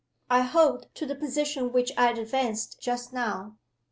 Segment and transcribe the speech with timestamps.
[0.31, 3.57] I hold to the position which I advanced just now.